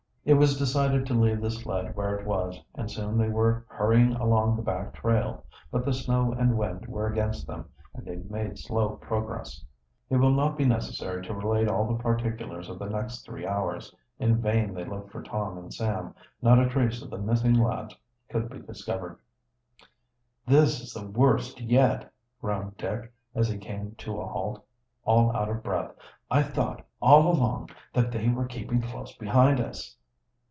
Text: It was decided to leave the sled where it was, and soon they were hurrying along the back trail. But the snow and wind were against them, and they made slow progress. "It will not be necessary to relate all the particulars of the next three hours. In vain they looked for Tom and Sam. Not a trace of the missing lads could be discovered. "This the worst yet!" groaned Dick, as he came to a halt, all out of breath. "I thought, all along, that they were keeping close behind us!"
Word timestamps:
It 0.23 0.35
was 0.35 0.55
decided 0.59 1.07
to 1.07 1.15
leave 1.15 1.41
the 1.41 1.49
sled 1.49 1.95
where 1.95 2.15
it 2.15 2.27
was, 2.27 2.61
and 2.75 2.91
soon 2.91 3.17
they 3.17 3.27
were 3.27 3.65
hurrying 3.67 4.13
along 4.13 4.55
the 4.55 4.61
back 4.61 4.93
trail. 4.93 5.45
But 5.71 5.83
the 5.83 5.95
snow 5.95 6.31
and 6.31 6.59
wind 6.59 6.85
were 6.85 7.07
against 7.07 7.47
them, 7.47 7.65
and 7.95 8.05
they 8.05 8.17
made 8.29 8.59
slow 8.59 8.97
progress. 8.97 9.65
"It 10.11 10.17
will 10.17 10.29
not 10.31 10.59
be 10.59 10.63
necessary 10.65 11.23
to 11.25 11.33
relate 11.33 11.67
all 11.67 11.87
the 11.87 12.01
particulars 12.01 12.69
of 12.69 12.77
the 12.77 12.87
next 12.87 13.25
three 13.25 13.47
hours. 13.47 13.95
In 14.19 14.39
vain 14.39 14.75
they 14.75 14.85
looked 14.85 15.11
for 15.11 15.23
Tom 15.23 15.57
and 15.57 15.73
Sam. 15.73 16.13
Not 16.39 16.59
a 16.59 16.69
trace 16.69 17.01
of 17.01 17.09
the 17.09 17.17
missing 17.17 17.55
lads 17.55 17.95
could 18.29 18.47
be 18.47 18.59
discovered. 18.59 19.17
"This 20.45 20.93
the 20.93 21.07
worst 21.09 21.59
yet!" 21.59 22.13
groaned 22.39 22.77
Dick, 22.77 23.11
as 23.33 23.47
he 23.47 23.57
came 23.57 23.95
to 23.97 24.21
a 24.21 24.27
halt, 24.27 24.63
all 25.03 25.35
out 25.35 25.49
of 25.49 25.63
breath. 25.63 25.95
"I 26.29 26.43
thought, 26.43 26.85
all 27.01 27.27
along, 27.27 27.69
that 27.93 28.11
they 28.11 28.29
were 28.29 28.45
keeping 28.45 28.83
close 28.83 29.17
behind 29.17 29.59
us!" 29.59 29.97